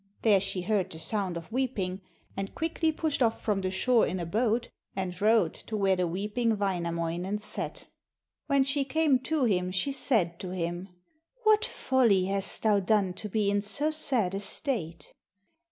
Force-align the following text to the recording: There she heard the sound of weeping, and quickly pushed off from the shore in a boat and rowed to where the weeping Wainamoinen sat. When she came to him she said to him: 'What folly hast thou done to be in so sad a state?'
There 0.23 0.39
she 0.41 0.63
heard 0.63 0.89
the 0.91 0.97
sound 0.97 1.37
of 1.37 1.51
weeping, 1.51 2.01
and 2.35 2.55
quickly 2.55 2.91
pushed 2.91 3.21
off 3.21 3.39
from 3.43 3.61
the 3.61 3.69
shore 3.69 4.07
in 4.07 4.19
a 4.19 4.25
boat 4.25 4.67
and 4.95 5.21
rowed 5.21 5.53
to 5.53 5.77
where 5.77 5.95
the 5.95 6.07
weeping 6.07 6.57
Wainamoinen 6.57 7.37
sat. 7.37 7.85
When 8.47 8.63
she 8.63 8.83
came 8.83 9.19
to 9.19 9.43
him 9.43 9.69
she 9.69 9.91
said 9.91 10.39
to 10.39 10.49
him: 10.49 10.89
'What 11.43 11.63
folly 11.63 12.25
hast 12.25 12.63
thou 12.63 12.79
done 12.79 13.13
to 13.13 13.29
be 13.29 13.51
in 13.51 13.61
so 13.61 13.91
sad 13.91 14.33
a 14.33 14.39
state?' 14.39 15.13